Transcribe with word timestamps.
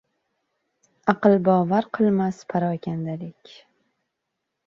Аqlbovar 1.11 1.85
qilmas 1.97 2.39
parokandalik. 2.53 3.43